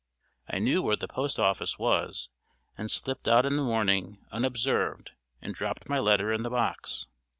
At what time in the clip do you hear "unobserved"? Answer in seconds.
4.31-5.11